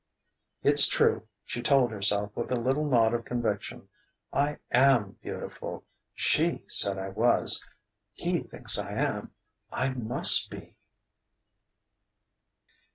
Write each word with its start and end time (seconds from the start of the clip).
"It's 0.63 0.87
true," 0.87 1.27
she 1.45 1.61
told 1.61 1.91
herself 1.91 2.35
with 2.35 2.51
a 2.51 2.55
little 2.59 2.85
nod 2.89 3.13
of 3.13 3.23
conviction; 3.23 3.87
"I 4.33 4.57
am 4.71 5.19
beautiful. 5.21 5.83
She 6.15 6.63
said 6.65 6.97
I 6.97 7.09
was... 7.09 7.63
he 8.11 8.39
thinks 8.39 8.79
I 8.79 8.93
am... 8.93 9.31
I 9.71 9.89
must 9.89 10.49
be...." 10.49 10.75